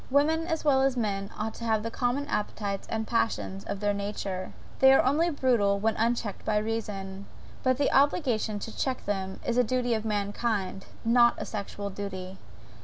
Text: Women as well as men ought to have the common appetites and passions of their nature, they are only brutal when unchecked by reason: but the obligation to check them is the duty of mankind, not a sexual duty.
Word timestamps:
Women 0.09 0.47
as 0.47 0.65
well 0.65 0.81
as 0.81 0.97
men 0.97 1.29
ought 1.37 1.53
to 1.53 1.63
have 1.63 1.83
the 1.83 1.91
common 1.91 2.25
appetites 2.27 2.87
and 2.89 3.05
passions 3.05 3.63
of 3.65 3.79
their 3.79 3.93
nature, 3.93 4.51
they 4.79 4.91
are 4.93 5.03
only 5.03 5.29
brutal 5.29 5.77
when 5.79 5.95
unchecked 5.95 6.43
by 6.43 6.57
reason: 6.57 7.27
but 7.61 7.77
the 7.77 7.91
obligation 7.91 8.57
to 8.61 8.75
check 8.75 9.05
them 9.05 9.39
is 9.45 9.57
the 9.57 9.63
duty 9.63 9.93
of 9.93 10.03
mankind, 10.03 10.87
not 11.05 11.35
a 11.37 11.45
sexual 11.45 11.91
duty. 11.91 12.39